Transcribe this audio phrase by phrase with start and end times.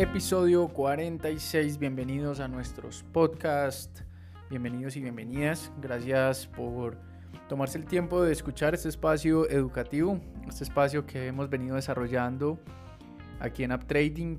[0.00, 1.76] episodio 46.
[1.76, 4.04] Bienvenidos a nuestros podcasts.
[4.48, 5.72] Bienvenidos y bienvenidas.
[5.82, 6.96] Gracias por
[7.48, 12.60] tomarse el tiempo de escuchar este espacio educativo, este espacio que hemos venido desarrollando
[13.40, 14.38] aquí en UpTrading.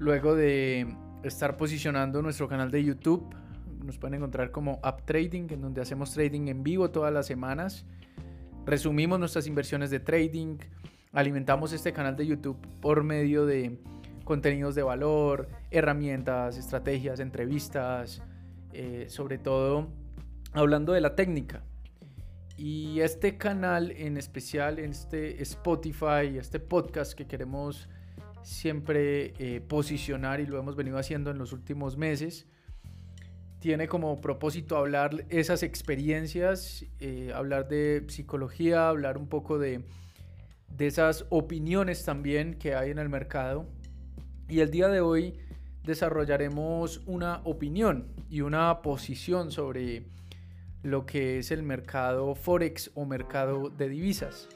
[0.00, 0.92] Luego de
[1.22, 3.24] estar posicionando nuestro canal de YouTube,
[3.84, 7.86] nos pueden encontrar como UpTrading, en donde hacemos trading en vivo todas las semanas.
[8.66, 10.58] Resumimos nuestras inversiones de trading,
[11.12, 13.78] alimentamos este canal de YouTube por medio de
[14.32, 18.22] contenidos de valor, herramientas, estrategias, entrevistas,
[18.72, 19.88] eh, sobre todo
[20.54, 21.62] hablando de la técnica.
[22.56, 27.90] Y este canal en especial, este Spotify, este podcast que queremos
[28.42, 32.46] siempre eh, posicionar y lo hemos venido haciendo en los últimos meses,
[33.58, 39.84] tiene como propósito hablar esas experiencias, eh, hablar de psicología, hablar un poco de,
[40.70, 43.68] de esas opiniones también que hay en el mercado.
[44.52, 45.38] Y el día de hoy
[45.82, 50.04] desarrollaremos una opinión y una posición sobre
[50.82, 54.50] lo que es el mercado forex o mercado de divisas.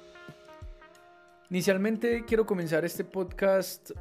[1.48, 3.92] Inicialmente quiero comenzar este podcast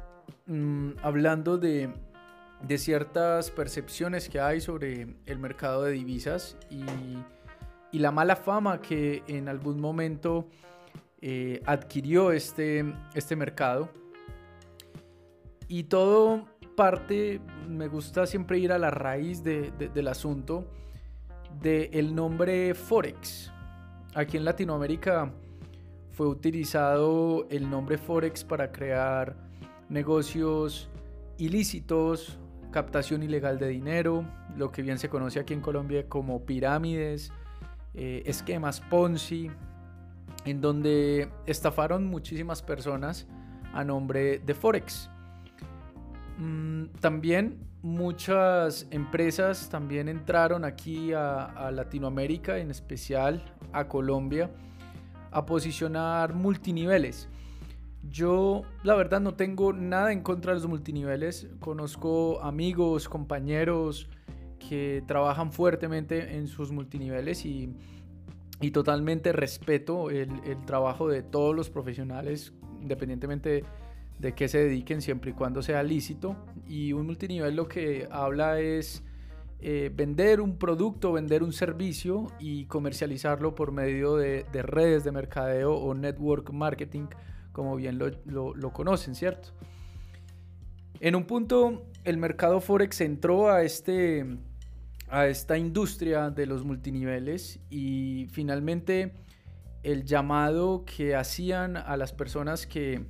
[0.44, 1.88] mm, hablando de
[2.60, 6.84] de ciertas percepciones que hay sobre el mercado de divisas y,
[7.92, 10.50] la mala fama que en algún momento
[11.22, 13.88] eh, adquirió este, este mercado.
[15.68, 20.66] Y todo parte, me gusta siempre ir a la raíz del asunto,
[21.60, 23.52] del nombre Forex.
[24.14, 25.32] Aquí en Latinoamérica
[26.12, 29.36] fue utilizado el nombre Forex para crear
[29.88, 30.88] negocios
[31.38, 32.38] ilícitos
[32.76, 34.22] captación ilegal de dinero,
[34.54, 37.32] lo que bien se conoce aquí en Colombia como pirámides,
[37.94, 39.50] eh, esquemas Ponzi,
[40.44, 43.26] en donde estafaron muchísimas personas
[43.72, 45.08] a nombre de Forex.
[46.38, 54.50] Mm, también muchas empresas también entraron aquí a Latinoamérica, en especial a Colombia,
[55.30, 57.28] a posicionar multiniveles.
[58.10, 61.48] Yo la verdad no tengo nada en contra de los multiniveles.
[61.60, 64.08] Conozco amigos, compañeros
[64.58, 67.74] que trabajan fuertemente en sus multiniveles y,
[68.72, 70.30] totalmente respeto el,
[70.64, 73.64] trabajo de todos los profesionales, independientemente de
[74.34, 76.36] qué se dediquen, siempre y cuando sea lícito.
[76.66, 79.02] Y un multinivel lo que habla es
[79.60, 85.74] eh, vender un producto, vender un servicio y comercializarlo por medio de redes de mercadeo
[85.74, 87.06] o network marketing
[87.56, 89.48] como bien lo, conocen, ¿cierto?
[91.00, 94.26] En un punto, el mercado Forex entró a, este,
[95.08, 99.14] a esta industria de los multiniveles y finalmente
[99.82, 103.06] el llamado que hacían a las personas que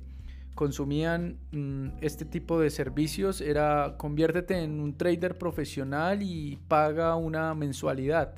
[0.57, 7.53] consumían mm, este tipo de servicios era conviértete en un trader profesional y paga una
[7.53, 8.35] mensualidad.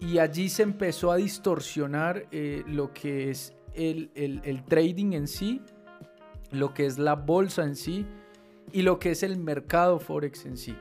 [0.00, 4.10] Y allí se empezó a distorsionar eh, lo que es el,
[4.66, 5.60] trading en sí,
[6.50, 8.06] lo que es la bolsa en sí
[8.72, 10.74] y lo que es el mercado forex en sí.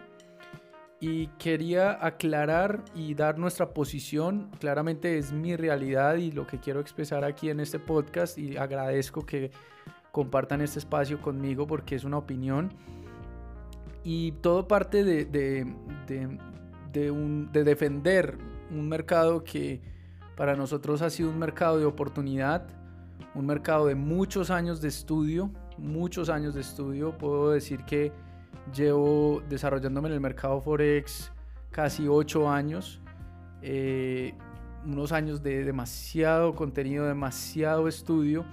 [1.03, 4.51] Y quería aclarar y dar nuestra posición.
[4.59, 9.25] Claramente es mi realidad y lo que quiero expresar aquí en este podcast y agradezco
[9.25, 9.49] que
[10.11, 12.71] compartan este espacio conmigo porque es una opinión.
[14.03, 18.37] Y todo parte de, de, un, de defender
[18.69, 19.81] un mercado que
[20.35, 22.67] para nosotros ha sido un mercado de oportunidad,
[23.33, 27.17] un mercado de muchos años de estudio, muchos años de estudio.
[27.17, 28.11] Puedo decir que
[28.75, 31.31] llevo desarrollándome en el mercado Forex
[31.71, 33.01] casi ocho años.
[33.61, 34.33] Eh,
[34.85, 38.45] unos años de demasiado contenido, demasiado estudio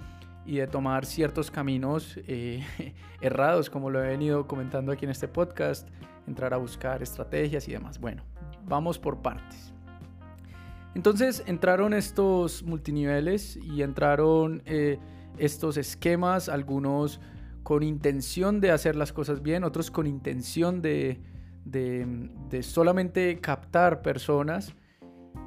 [0.45, 2.63] y de tomar ciertos caminos eh,
[3.21, 5.87] errados, como lo he venido comentando aquí en este podcast,
[6.27, 7.99] entrar a buscar estrategias y demás.
[7.99, 8.23] Bueno,
[8.65, 9.73] vamos por partes.
[10.95, 14.97] Entonces entraron estos multiniveles y entraron eh,
[15.37, 17.19] estos esquemas, algunos
[17.63, 21.19] con intención de hacer las cosas bien, otros con intención de,
[22.61, 24.73] solamente captar personas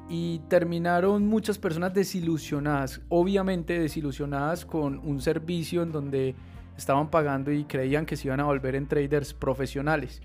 [0.09, 6.35] y terminaron muchas personas desilusionadas, obviamente desilusionadas con un servicio en donde
[6.77, 10.23] estaban pagando y creían que se iban a volver en traders profesionales.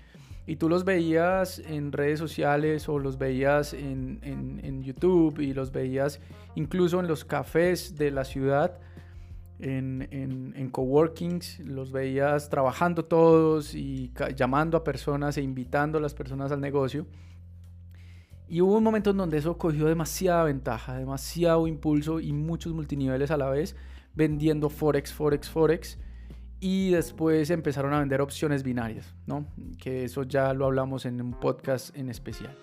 [0.48, 6.20] Y tú los veías en redes sociales o los veías en, YouTube y los veías
[6.54, 8.78] incluso en los cafés de la ciudad,
[9.58, 16.14] en, en, coworkings, los veías trabajando todos y llamando a personas e invitando a las
[16.14, 17.06] personas al negocio.
[18.48, 23.30] Y hubo un momento en donde eso cogió demasiada ventaja, demasiado impulso y muchos multiniveles
[23.30, 23.76] a la vez
[24.14, 25.98] vendiendo Forex, Forex, Forex
[26.60, 29.46] y después empezaron a vender opciones binarias, ¿no?
[29.78, 32.56] Que eso ya lo hablamos en un podcast en especial.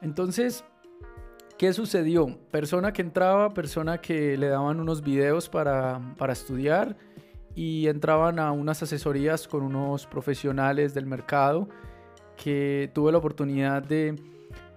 [0.00, 0.64] Entonces,
[1.58, 2.38] ¿qué sucedió?
[2.50, 6.96] Persona que entraba, persona que le daban unos videos para, para estudiar
[7.54, 11.68] y entraban a unas asesorías con unos profesionales del mercado
[12.36, 14.14] que tuve la oportunidad de,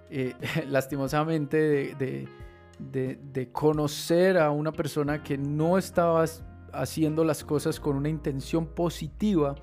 [0.09, 0.33] eh,
[0.67, 2.27] lastimosamente, de,
[2.79, 6.25] de, de, conocer a una persona que no estaba
[6.73, 9.53] haciendo las cosas con una intención positiva,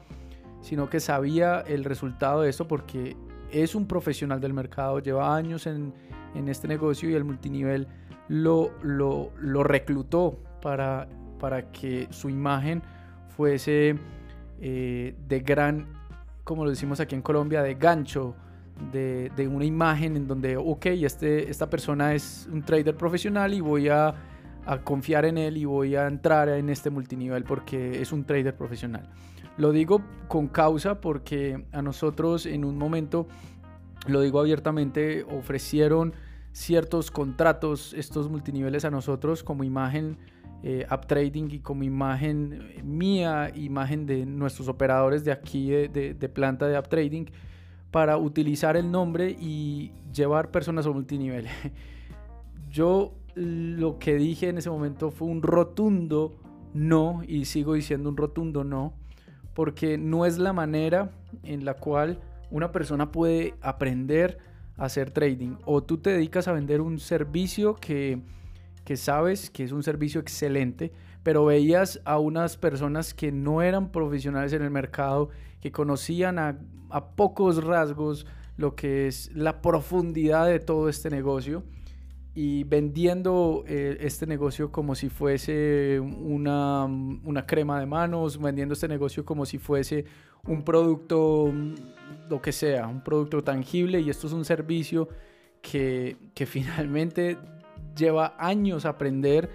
[0.60, 3.16] sino que sabía el resultado de eso porque
[3.52, 5.92] es un profesional del mercado, lleva años en,
[6.34, 7.86] en este negocio y el multinivel
[8.28, 11.08] lo, lo, reclutó para,
[11.38, 12.82] para que su imagen
[13.36, 13.96] fuese
[14.60, 15.86] eh, de gran,
[16.44, 18.34] como lo decimos aquí en Colombia, de gancho,
[18.92, 23.60] de, de, una imagen en donde, ok, este, esta persona es un trader profesional y
[23.60, 24.14] voy a,
[24.66, 28.54] a, confiar en él y voy a entrar en este multinivel porque es un trader
[28.54, 29.08] profesional.
[29.58, 33.26] Lo digo con causa porque a nosotros en un momento,
[34.06, 36.14] lo digo abiertamente, ofrecieron
[36.52, 40.16] ciertos contratos, estos multiniveles a nosotros como imagen
[40.62, 46.69] eh, trading y como imagen mía, imagen de nuestros operadores de aquí de, de, planta
[46.69, 47.26] de trading
[47.90, 51.49] para utilizar el nombre y llevar personas a multinivel.
[52.70, 56.37] Yo lo que dije en ese momento fue un rotundo
[56.75, 58.94] no y sigo diciendo un rotundo no
[59.58, 61.10] porque no es la manera
[61.43, 64.38] en la cual una persona puede aprender
[64.76, 65.56] a hacer trading.
[65.64, 68.22] O tú te dedicas a vender un servicio que
[68.84, 70.93] que sabes que es un servicio excelente,
[71.25, 75.31] pero veías a unas personas que no eran profesionales en el mercado,
[75.61, 76.56] que conocían a,
[77.16, 78.26] pocos rasgos
[78.56, 81.64] lo que es la profundidad de todo este negocio
[82.40, 88.87] y vendiendo eh, este negocio como si fuese una, una, crema de manos, vendiendo este
[88.87, 90.05] negocio como si fuese
[90.44, 91.52] un producto,
[92.31, 95.08] lo que sea, un producto tangible y esto es un servicio
[95.61, 97.38] que, que finalmente
[97.96, 99.50] lleva años aprender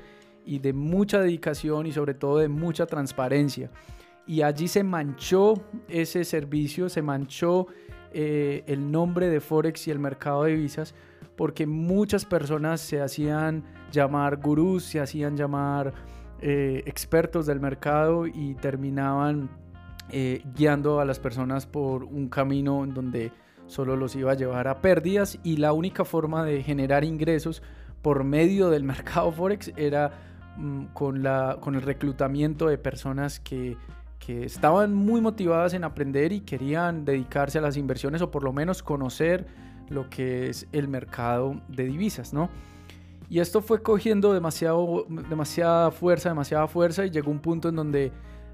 [0.46, 3.72] y de mucha dedicación y sobre todo de mucha transparencia.
[4.28, 5.54] Y allí se manchó
[5.88, 7.68] ese servicio, se manchó
[8.12, 10.94] eh, el nombre de Forex y el mercado de divisas
[11.36, 15.94] porque muchas personas se hacían llamar gurús, se hacían llamar
[16.42, 19.50] eh, expertos del mercado y terminaban
[20.10, 23.32] eh, guiando a las personas por un camino en donde
[23.66, 25.40] solo los iba a llevar a pérdidas.
[25.44, 27.64] Y la única forma de generar ingresos
[28.02, 30.12] por medio del mercado Forex era
[30.58, 33.78] mm, con, la, con el reclutamiento de personas que,
[34.20, 38.54] que estaban muy motivadas en aprender y querían dedicarse a las inversiones o por lo
[38.54, 39.48] menos conocer
[39.94, 42.50] lo que es el mercado de divisas, ¿no?
[43.30, 48.12] Y esto fue cogiendo demasiado, demasiada fuerza, demasiada fuerza y llegó un punto en donde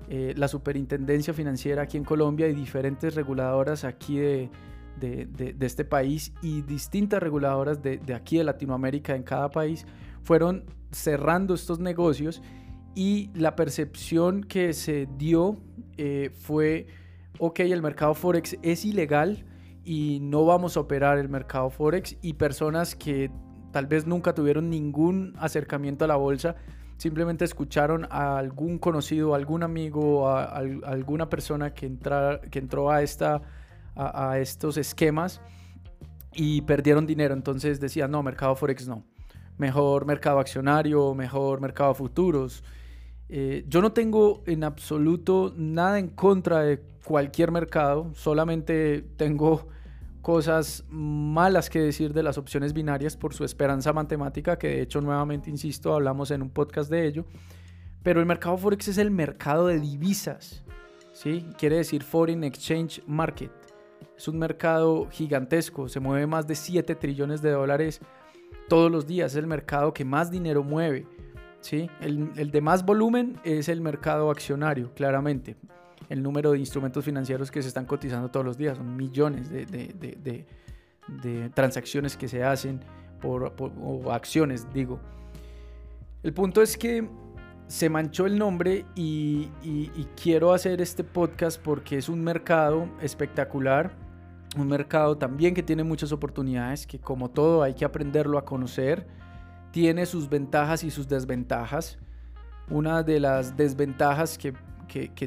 [0.08, 4.50] eh, la superintendencia financiera aquí en Colombia y diferentes reguladoras aquí de,
[5.00, 9.86] de, este país y distintas reguladoras de, aquí de Latinoamérica en cada país
[10.24, 12.42] fueron cerrando estos negocios
[12.96, 15.58] y la percepción que se dio
[15.98, 16.88] eh, fue,
[17.38, 19.46] ok, el mercado Forex es ilegal
[19.84, 23.32] y no vamos a operar el mercado Forex y personas que
[23.72, 26.56] tal vez nunca tuvieron ningún acercamiento a la bolsa,
[26.98, 34.78] simplemente escucharon a algún conocido, algún amigo, a, alguna persona que, entra, entró a, estos
[34.78, 35.42] esquemas
[36.34, 37.34] y perdieron dinero.
[37.34, 39.04] Entonces decían, no, mercado Forex no.
[39.58, 42.64] Mejor mercado accionario, mejor mercado futuros.
[43.30, 49.68] Eh, yo no tengo en absoluto nada en contra de cualquier mercado, solamente tengo
[50.22, 55.00] cosas malas que decir de las opciones binarias por su esperanza matemática, que de hecho
[55.00, 57.26] nuevamente, insisto, hablamos en un podcast de ello.
[58.04, 60.64] Pero el mercado Forex es el mercado de divisas,
[61.14, 61.46] ¿sí?
[61.58, 63.52] Quiere decir Foreign Exchange Market.
[64.18, 68.02] Es un mercado gigantesco, se mueve más de 7 trillones de dólares
[68.68, 71.06] todos los días, es el mercado que más dinero mueve.
[71.62, 71.90] ¿Sí?
[72.02, 75.56] El, de más volumen es el mercado accionario, claramente.
[76.10, 80.46] El número de instrumentos financieros que se están cotizando todos los días, son millones de,
[81.54, 82.80] transacciones que se hacen
[83.22, 85.00] por, o acciones, digo.
[86.24, 87.08] El punto es que
[87.70, 89.48] se manchó el nombre y,
[90.22, 93.92] quiero hacer este podcast porque es un mercado espectacular,
[94.58, 99.06] un mercado también que tiene muchas oportunidades, que como todo hay que aprenderlo a conocer,
[99.72, 101.98] tiene sus ventajas y sus desventajas.
[102.70, 104.54] Una de las desventajas que,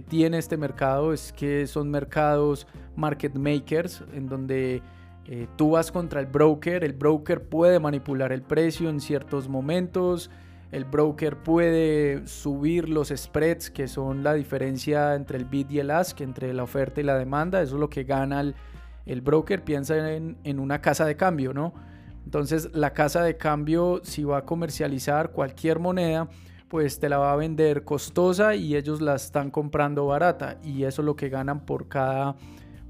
[0.08, 4.82] tiene este mercado es que son mercados market makers, en donde
[5.26, 10.30] eh, tú vas contra el broker, el broker puede manipular el precio en ciertos momentos,
[10.72, 15.90] el broker puede subir los spreads, que son la diferencia entre el bid y el
[15.90, 17.60] ask, entre la oferta y la demanda.
[17.60, 19.62] Eso es lo que gana el, broker.
[19.62, 21.74] Piensa en, en, una casa de cambio, ¿no?
[22.24, 26.28] Entonces la casa de cambio, si va a comercializar cualquier moneda,
[26.68, 30.58] pues te la va a vender costosa y ellos la están comprando barata.
[30.62, 32.36] Y eso es lo que ganan por cada,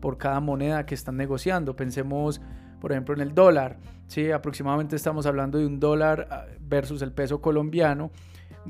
[0.01, 1.75] por cada moneda que están negociando.
[1.75, 2.41] Pensemos
[2.83, 3.79] por ejemplo, en el dólar.
[4.09, 4.33] ¿sí?
[4.33, 8.11] Aproximadamente estamos hablando de un dólar ah, versus el peso colombiano,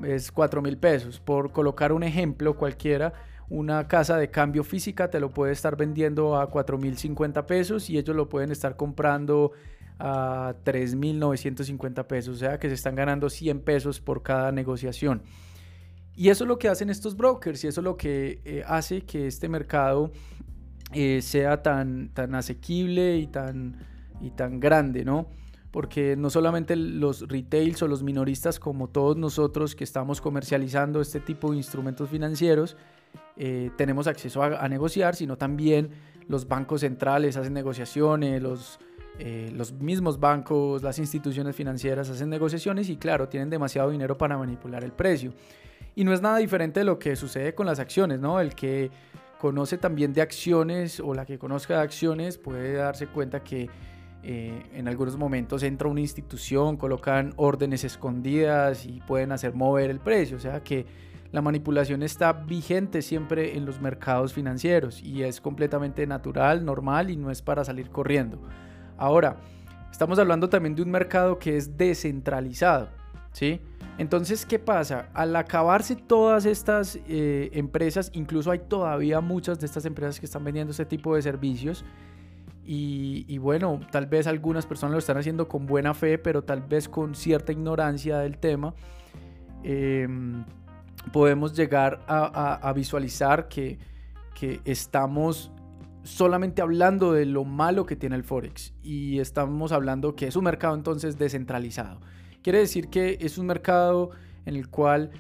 [0.04, 1.18] es 4 mil pesos.
[1.18, 3.14] Por colocar un ejemplo cualquiera,
[3.48, 7.88] una casa de cambio física te lo puede estar vendiendo a 4 mil 50 pesos
[7.88, 9.52] y ellos lo pueden estar comprando
[10.04, 14.50] a 3 mil 950 pesos, o sea que se están ganando 100 pesos por cada
[14.50, 15.22] negociación.
[16.16, 19.02] Y eso es lo que hacen estos brokers y eso es lo que eh, hace
[19.02, 20.10] que este mercado
[20.92, 23.76] eh, sea tan, tan asequible y tan,
[24.20, 25.28] y tan grande, ¿no?
[25.70, 31.20] Porque no solamente los retails o los minoristas como todos nosotros que estamos comercializando este
[31.20, 32.76] tipo de instrumentos financieros,
[33.36, 35.90] eh, tenemos acceso a, negociar, sino también
[36.28, 38.42] los bancos centrales hacen negociaciones,
[39.18, 44.38] eh, los mismos bancos, las instituciones financieras hacen negociaciones y claro, tienen demasiado dinero para
[44.38, 45.32] manipular el precio.
[45.94, 48.40] Y no es nada diferente de lo que sucede con las acciones, ¿no?
[48.40, 48.90] El que
[49.38, 53.68] conoce también de acciones o la que conozca de acciones puede darse cuenta que
[54.22, 59.98] eh, en algunos momentos entra una institución, colocan órdenes escondidas y pueden hacer mover el
[59.98, 60.36] precio.
[60.36, 60.86] O sea que
[61.32, 67.16] la manipulación está vigente siempre en los mercados financieros y es completamente natural, normal y
[67.16, 68.38] no es para salir corriendo.
[69.02, 69.34] Ahora,
[69.90, 72.88] estamos hablando también de un mercado que es descentralizado.
[73.32, 73.60] ¿sí?
[73.98, 75.08] Entonces, ¿qué pasa?
[75.12, 80.44] Al acabarse todas estas eh, empresas, incluso hay todavía muchas de estas empresas que están
[80.44, 81.84] vendiendo este tipo de servicios,
[82.64, 86.88] y, bueno, tal vez algunas personas lo están haciendo con buena fe, pero tal vez
[86.88, 88.72] con cierta ignorancia del tema.
[89.64, 90.44] Em,
[91.12, 93.80] podemos llegar a, visualizar que,
[94.38, 95.50] que, estamos
[96.02, 100.44] solamente hablando de lo malo que tiene el Forex y estamos hablando que es un
[100.44, 102.00] mercado entonces descentralizado.
[102.42, 104.10] Quiere decir que es un mercado
[104.44, 105.10] en el cual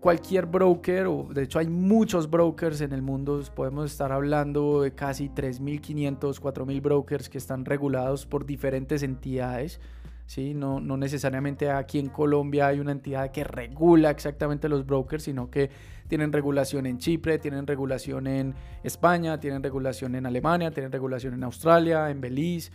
[0.00, 4.94] cualquier broker, o de hecho hay muchos brokers en el mundo, podemos estar hablando de
[4.94, 9.80] casi 3.500, 4.000 brokers que están regulados por diferentes entidades.
[10.26, 10.54] ¿Sí?
[10.54, 15.50] No, no necesariamente aquí en Colombia hay una entidad que regula exactamente los brokers, sino
[15.50, 15.70] que
[16.08, 18.54] tienen regulación en Chipre, tienen regulación en
[18.84, 22.70] España, tienen regulación en Alemania, tienen regulación en Australia, en Belice.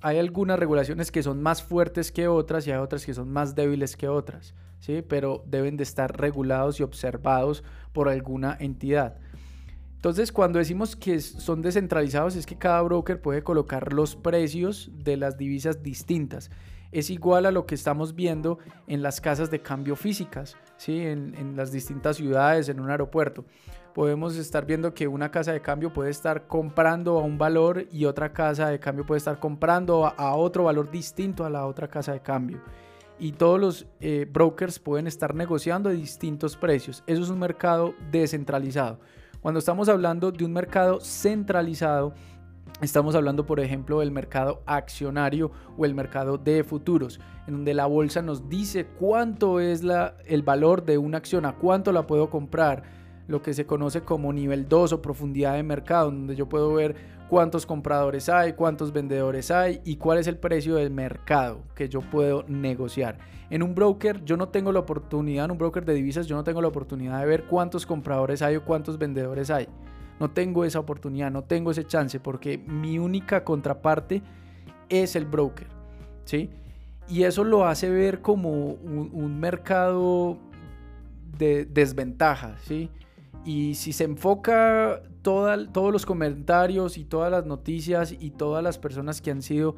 [0.00, 3.54] Hay algunas regulaciones que son más fuertes que otras y hay otras que son más
[3.54, 4.54] débiles que otras.
[4.80, 5.02] ¿sí?
[5.06, 9.16] pero deben de estar regulados y observados por alguna entidad.
[9.96, 15.16] Entonces, cuando decimos que son descentralizados, es que cada broker puede colocar los precios de
[15.16, 16.50] las divisas distintas.
[16.90, 21.00] Es igual a lo que estamos viendo en las casas de cambio físicas, ¿sí?
[21.00, 23.44] en, las distintas ciudades, en un aeropuerto.
[23.94, 28.04] Podemos estar viendo que una casa de cambio puede estar comprando a un valor y
[28.04, 32.12] otra casa de cambio puede estar comprando a otro valor distinto a la otra casa
[32.12, 32.62] de cambio
[33.18, 37.02] y todos los eh, brokers pueden estar negociando a distintos precios.
[37.06, 39.00] Eso es un mercado descentralizado.
[39.40, 42.14] Cuando estamos hablando de un mercado centralizado,
[42.80, 47.86] estamos hablando, por ejemplo, del mercado accionario o el mercado de futuros, en donde la
[47.86, 49.82] bolsa nos dice cuánto es
[50.26, 54.32] el valor de una acción, a cuánto la puedo comprar, lo que se conoce como
[54.32, 56.96] nivel 2 o profundidad de mercado, donde yo puedo ver
[57.28, 62.00] cuántos compradores hay, cuántos vendedores hay y cuál es el precio del mercado que yo
[62.00, 63.18] puedo negociar.
[63.50, 66.44] En un broker yo no tengo la oportunidad, en un broker de divisas yo no
[66.44, 69.68] tengo la oportunidad de ver cuántos compradores hay o cuántos vendedores hay.
[70.20, 74.22] No tengo esa oportunidad, no tengo ese chance porque mi única contraparte
[74.88, 75.68] es el broker.
[76.24, 76.50] ¿sí?
[77.08, 80.38] Y eso lo hace ver como un, mercado
[81.38, 82.56] de desventaja.
[82.64, 82.90] ¿sí?
[83.44, 89.20] Y si se enfoca todos los comentarios y todas las noticias y todas las personas
[89.20, 89.76] que han sido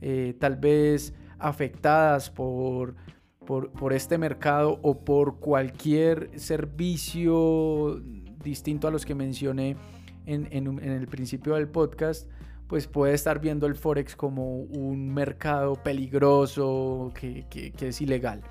[0.00, 2.94] eh, tal vez afectadas por,
[3.46, 8.00] por, este mercado o por cualquier servicio
[8.42, 9.76] distinto a los que mencioné
[10.26, 12.28] en, el principio del podcast,
[12.66, 18.42] pues puede estar viendo el Forex como un mercado peligroso que, es ilegal.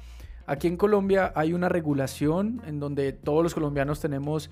[0.46, 4.50] Aquí en Colombia hay una regulación en donde todos los colombianos tenemos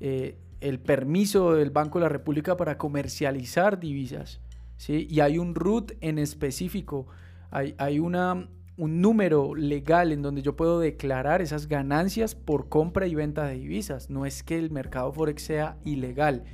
[0.00, 4.40] eh, el permiso del Banco de la República para comercializar divisas.
[4.76, 5.06] ¿sí?
[5.08, 7.06] Y hay un RUT en específico,
[7.50, 13.14] hay una, un número legal en donde yo puedo declarar esas ganancias por compra y
[13.14, 14.10] venta de divisas.
[14.10, 16.44] No es que el mercado Forex sea ilegal.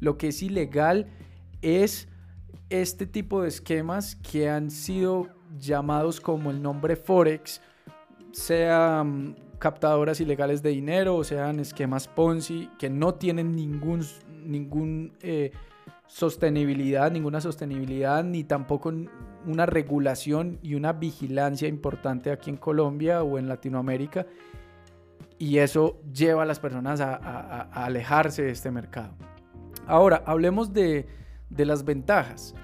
[0.00, 1.06] Lo que es ilegal
[1.62, 2.08] es
[2.70, 7.60] este tipo de esquemas que han sido llamados como el nombre Forex
[8.32, 14.04] sean captadoras ilegales de dinero o sean esquemas Ponzi que no tienen ningún,
[14.44, 15.52] ningún eh,
[16.08, 18.92] sostenibilidad, ninguna sostenibilidad, ni tampoco
[19.46, 24.26] una regulación y una vigilancia importante aquí en Colombia o en Latinoamérica.
[25.38, 27.14] Y eso lleva a las personas a,
[27.84, 29.14] alejarse de este mercado.
[29.86, 31.06] Ahora, hablemos de,
[31.50, 32.54] las ventajas.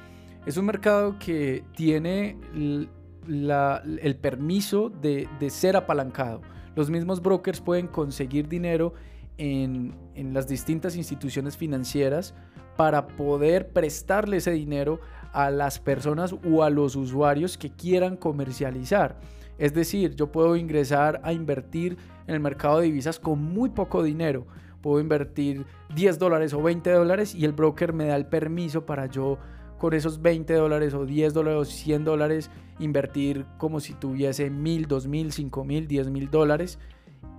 [0.46, 6.40] Es un mercado que tiene el permiso de, ser apalancado.
[6.74, 8.94] Los mismos brokers pueden conseguir dinero
[9.36, 12.34] en, en las distintas instituciones financieras
[12.76, 15.00] para poder prestarle ese dinero
[15.32, 19.18] a las personas o a los usuarios que quieran comercializar.
[19.58, 24.02] Es decir, yo puedo ingresar a invertir en el mercado de divisas con muy poco
[24.02, 24.46] dinero.
[24.80, 25.64] Puedo invertir
[25.94, 29.38] 10 dólares o 20 dólares y el broker me da el permiso para yo
[29.78, 34.86] con esos 20 dólares o 10 dólares o 100 dólares invertir como si tuviese mil,
[34.86, 36.78] dos mil, cinco mil, diez mil dólares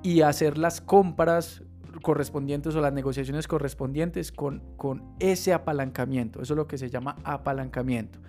[0.03, 1.63] y hacer las compras
[2.05, 6.39] correspondientes o las negociaciones correspondientes con, con ese apalancamiento.
[6.39, 8.19] Eso es lo que se llama apalancamiento.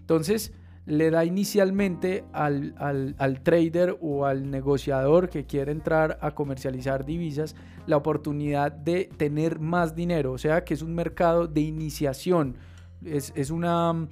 [0.00, 0.52] Entonces,
[0.84, 7.56] le da inicialmente al, al, trader o al negociador que quiere entrar a comercializar divisas
[7.86, 12.56] la oportunidad de tener más dinero, o sea que es un mercado de iniciación,
[13.02, 14.08] es, es, una,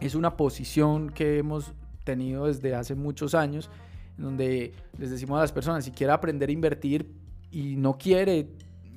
[0.00, 1.74] es una posición que hemos
[2.04, 3.68] tenido desde hace muchos años,
[4.16, 8.48] donde les decimos a las personas, si quiere aprender a invertir, y no quiere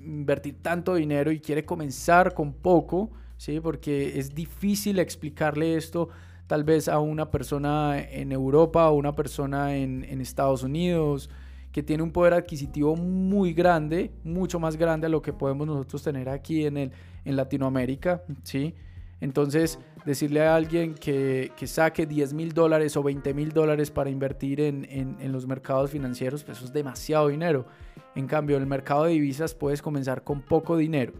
[0.03, 3.59] invertir tanto dinero y quiere comenzar con poco, ¿sí?
[3.59, 6.09] Porque es difícil explicarle esto
[6.47, 11.29] tal vez a una persona en Europa o una persona en, Estados Unidos
[11.71, 16.03] que tiene un poder adquisitivo muy grande, mucho más grande a lo que podemos nosotros
[16.03, 16.91] tener aquí en, el,
[17.23, 18.75] en Latinoamérica, ¿sí?
[19.21, 24.59] Entonces, decirle a alguien que, saque 10 mil dólares o 20 mil dólares para invertir
[24.59, 27.67] en, los mercados financieros, pues eso es demasiado dinero.
[28.15, 31.13] En cambio, en el mercado de divisas puedes comenzar con poco dinero.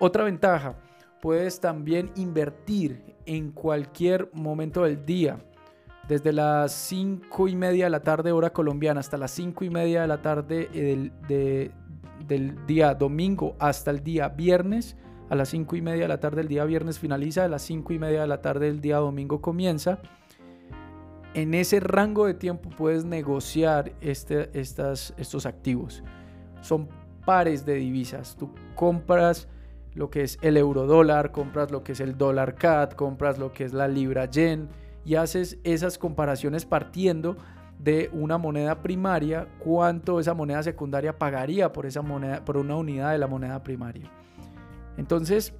[0.00, 0.76] Otra ventaja,
[1.20, 5.38] puedes también invertir en cualquier momento del día.
[6.08, 10.00] Desde las 5 y media de la tarde hora colombiana hasta las 5 y media
[10.00, 11.12] de la tarde del,
[12.26, 14.96] del día domingo hasta el día viernes.
[15.30, 17.92] A las 5 y media de la tarde del día viernes finaliza, a las 5
[17.92, 19.98] y media de la tarde del día domingo comienza
[21.34, 26.02] en ese rango de tiempo puedes negociar este, estas, estos activos.
[26.60, 26.88] Son
[27.24, 28.36] pares de divisas.
[28.36, 29.48] Tú compras
[29.94, 33.52] lo que es el euro dólar, compras lo que es el dólar CAD, compras lo
[33.52, 34.68] que es la libra yen
[35.04, 37.36] y haces esas comparaciones partiendo
[37.78, 43.12] de una moneda primaria, cuánto esa moneda secundaria pagaría por esa moneda por una unidad
[43.12, 44.10] de la moneda primaria.
[44.98, 45.54] Entonces,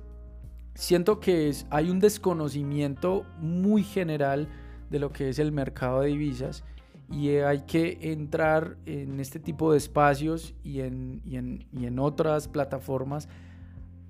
[0.74, 4.48] siento que hay un desconocimiento muy general
[4.90, 6.64] de lo que es el mercado de divisas
[7.10, 11.98] y hay que entrar en este tipo de espacios y en, y en, y en
[11.98, 13.28] otras plataformas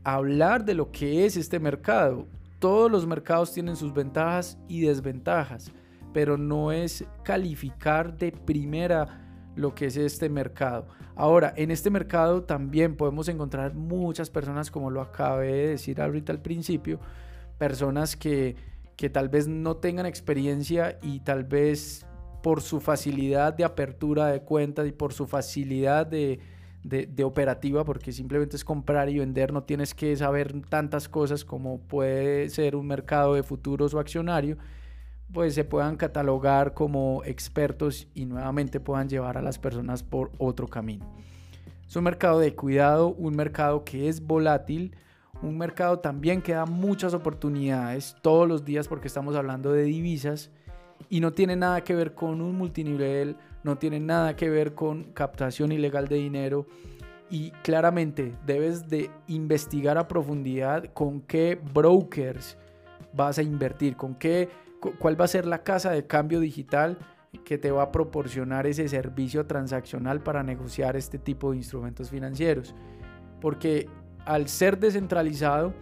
[0.03, 2.27] a hablar de lo que es este mercado.
[2.59, 5.71] Todos los mercados tienen sus ventajas y desventajas,
[6.13, 9.28] pero no es calificar de primera
[9.59, 10.87] lo que es este mercado.
[11.15, 16.33] Ahora, en este mercado también podemos encontrar muchas personas, como lo acabé de decir ahorita
[16.33, 17.01] al principio,
[17.59, 18.57] personas que
[18.99, 22.05] que tal vez no tengan experiencia y tal vez
[22.43, 26.41] por su facilidad de apertura de cuentas y por su facilidad de,
[27.23, 32.51] operativa, porque simplemente es comprar y vender, no tienes que saber tantas cosas como puede
[32.51, 34.59] ser un mercado de futuros o accionario,
[35.33, 40.69] pues se puedan catalogar como expertos y nuevamente puedan llevar a las personas por otro
[40.69, 41.07] camino.
[41.87, 44.95] Es un mercado de cuidado, un mercado que es volátil,
[45.43, 50.51] un mercado también que da muchas oportunidades todos los días porque estamos hablando de divisas
[51.09, 55.05] y no tiene nada que ver con un multinivel, no tiene nada que ver con
[55.13, 56.67] captación ilegal de dinero
[57.31, 62.57] y claramente debes de investigar a profundidad con qué brokers
[63.13, 64.49] vas a invertir, con qué
[64.81, 66.99] cuál va a ser la casa de cambio digital
[67.45, 72.75] que te va a proporcionar ese servicio transaccional para negociar este tipo de instrumentos financieros.
[73.41, 73.89] Porque
[74.25, 75.73] al ser descentralizado,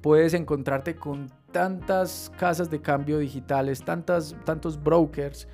[0.00, 5.48] puedes encontrarte con tantas casas de cambio digitales, tantas, tantos brokers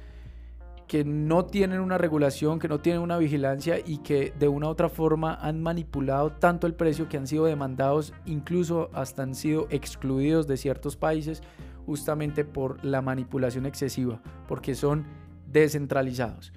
[0.89, 4.71] que no tienen una regulación, que no tienen una vigilancia y que de una u
[4.71, 9.69] otra forma han manipulado tanto el precio que han sido demandados, incluso hasta han sido
[9.71, 11.43] excluidos de ciertos países
[11.87, 15.07] justamente por la manipulación excesiva, porque son
[15.47, 16.53] descentralizados.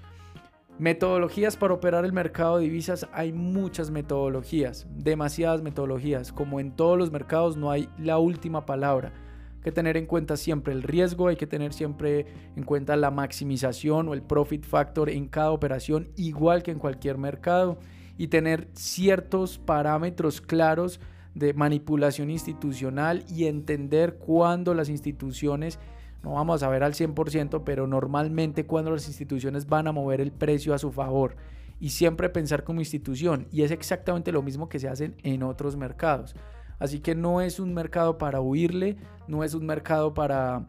[0.79, 6.31] Metodologías para operar el mercado de divisas, hay muchas metodologías, demasiadas metodologías.
[6.31, 9.13] Como en todos los mercados no hay la última palabra.
[9.61, 12.25] que tener en cuenta siempre el riesgo, hay que tener siempre
[12.57, 17.17] en cuenta la maximización o el profit factor en cada operación, igual que en cualquier
[17.17, 17.77] mercado,
[18.17, 20.99] y tener ciertos parámetros claros
[21.35, 25.79] de manipulación institucional y entender cuándo las instituciones,
[26.23, 30.31] no vamos a ver al 100%, pero normalmente cuando las instituciones van a mover el
[30.31, 31.35] precio a su favor
[31.79, 33.47] y siempre pensar como institución.
[33.51, 36.35] Y es exactamente lo mismo que se hace en otros mercados.
[36.79, 40.65] Así que no es un mercado para huirle, no es un mercado para,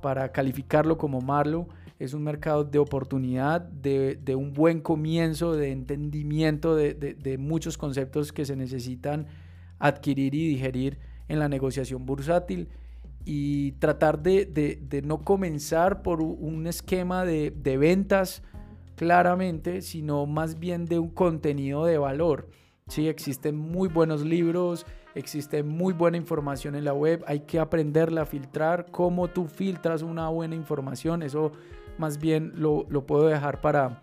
[0.00, 6.76] para calificarlo como malo, es un mercado de oportunidad, de, un buen comienzo, de entendimiento
[6.76, 9.26] de, de, muchos conceptos que se necesitan
[9.78, 12.68] adquirir y digerir en la negociación bursátil
[13.24, 18.42] y tratar de, no comenzar por un esquema de, ventas
[18.96, 22.48] claramente, sino más bien de un contenido de valor.
[22.88, 28.22] Sí, existen muy buenos libros, existe muy buena información en la web, hay que aprenderla
[28.22, 31.52] a filtrar, cómo tú filtras una buena información, eso
[31.98, 34.00] más bien lo, puedo dejar para,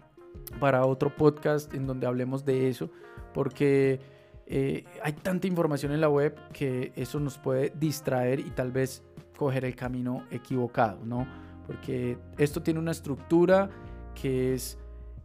[0.60, 2.92] para otro podcast en donde hablemos de eso,
[3.34, 4.00] porque
[4.48, 9.04] eh, hay tanta información en la web que eso nos puede distraer y tal vez
[9.38, 11.28] coger el camino equivocado, ¿no?
[11.66, 13.70] Porque esto tiene una estructura
[14.14, 14.78] que es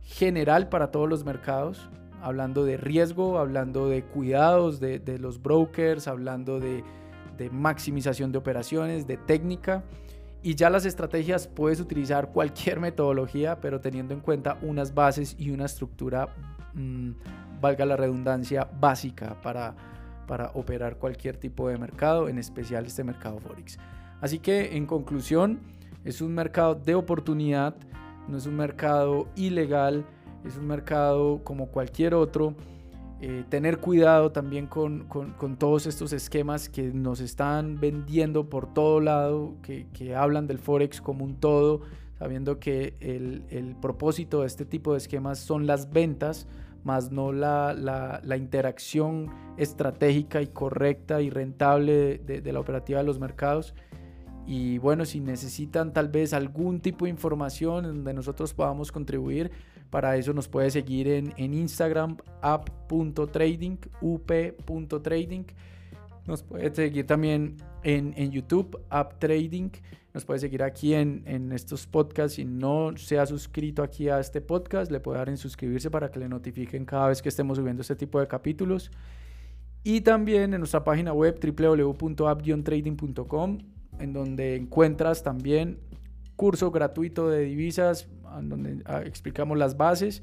[0.03, 1.89] general para todos los mercados,
[2.23, 6.83] hablando de riesgo, hablando de cuidados de, los brokers, hablando de,
[7.53, 9.85] maximización de operaciones, de técnica.
[10.43, 15.51] Y ya las estrategias puedes utilizar cualquier metodología, pero teniendo en cuenta unas bases y
[15.51, 16.29] una estructura,
[16.75, 17.11] mm,
[17.61, 19.75] valga la redundancia, básica para,
[20.27, 23.79] para operar cualquier tipo de mercado, en especial este mercado Forex.
[24.21, 25.61] Así que en conclusión,
[26.05, 27.75] es un mercado de oportunidad,
[28.29, 30.05] no es un mercado ilegal,
[30.45, 32.55] es un mercado como cualquier otro.
[33.23, 35.07] Eh, tener cuidado también con,
[35.59, 41.27] todos estos esquemas que nos están vendiendo por todo lado, que, hablan del Forex como
[41.27, 41.83] un todo,
[42.19, 46.47] sabiendo que el, propósito de este tipo de esquemas son las ventas,
[46.85, 53.75] más no la, interacción estratégica y correcta y rentable de la operativa de los mercados.
[54.47, 59.51] Y bueno, si necesitan tal vez algún tipo de información donde nosotros podamos contribuir,
[59.91, 65.45] para eso nos puede seguir en, en Instagram, app.trading, up.trading.
[66.31, 69.71] Nos puede seguir también en, en YouTube, App Trading.
[70.15, 72.37] Nos puede seguir aquí en, en, estos podcasts.
[72.37, 76.13] Si no se ha suscrito aquí a este podcast, le puede dar en suscribirse para
[76.13, 78.93] que le notifiquen cada vez que estemos subiendo este tipo de capítulos.
[79.83, 83.59] Y también en nuestra página web www.app-trading.com,
[83.99, 85.81] en donde encuentras también
[86.37, 88.07] curso gratuito de divisas,
[88.41, 90.23] donde ah, explicamos las bases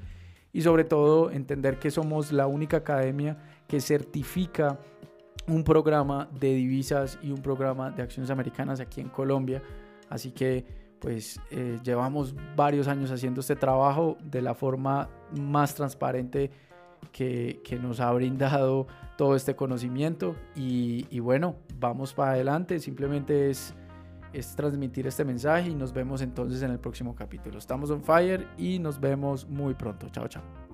[0.54, 4.80] y sobre todo entender que somos la única academia que certifica
[5.48, 9.62] un programa de divisas y un programa de acciones americanas aquí en Colombia.
[10.10, 10.66] Así que
[11.00, 16.50] pues eh, llevamos varios años haciendo este trabajo de la forma más transparente
[17.12, 23.50] que, que nos ha brindado todo este conocimiento y, y bueno, vamos para adelante, simplemente
[23.50, 23.76] es
[24.34, 27.58] es transmitir este mensaje y nos vemos entonces en el próximo capítulo.
[27.58, 30.10] Estamos on fire y nos vemos muy pronto.
[30.10, 30.67] Chao, chao.